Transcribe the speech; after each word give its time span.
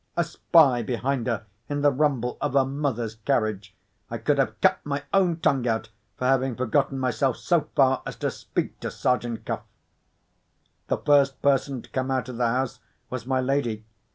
A 0.17 0.23
spy 0.23 0.81
behind 0.81 1.27
her 1.27 1.45
in 1.69 1.81
the 1.83 1.91
rumble 1.91 2.35
of 2.41 2.53
her 2.53 2.65
mother's 2.65 3.13
carriage! 3.17 3.75
I 4.09 4.17
could 4.17 4.39
have 4.39 4.59
cut 4.59 4.79
my 4.83 5.03
own 5.13 5.37
tongue 5.41 5.67
out 5.67 5.89
for 6.17 6.25
having 6.25 6.55
forgotten 6.55 6.97
myself 6.97 7.37
so 7.37 7.67
far 7.75 8.01
as 8.07 8.15
to 8.15 8.31
speak 8.31 8.79
to 8.79 8.89
Sergeant 8.89 9.45
Cuff. 9.45 9.61
The 10.87 10.97
first 10.97 11.39
person 11.43 11.83
to 11.83 11.89
come 11.91 12.09
out 12.09 12.29
of 12.29 12.37
the 12.37 12.47
house 12.47 12.79
was 13.11 13.27
my 13.27 13.41
lady. 13.41 13.85